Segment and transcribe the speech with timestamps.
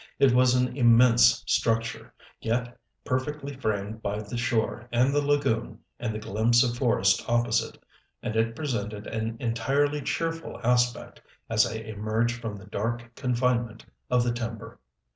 [0.17, 6.11] It was an immense structure, yet perfectly framed by the shore and the lagoon and
[6.15, 7.77] the glimpse of forest opposite,
[8.23, 14.23] and it presented an entirely cheerful aspect as I emerged from the dark confinement of
[14.23, 14.79] the timber.